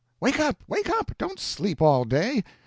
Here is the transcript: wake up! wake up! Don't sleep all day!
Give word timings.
wake 0.19 0.39
up! 0.39 0.63
wake 0.67 0.89
up! 0.89 1.11
Don't 1.19 1.39
sleep 1.39 1.79
all 1.79 2.05
day! 2.05 2.43